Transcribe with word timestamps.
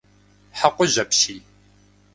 Хьэкъужь 0.57 0.97
апщий! 1.03 1.41